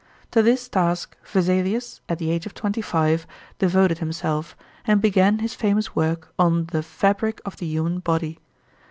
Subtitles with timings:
[0.31, 3.27] To this task Vesalius, at the age of twenty five,
[3.59, 8.39] devoted himself, and began his famous work on the "Fabric of the Human Body."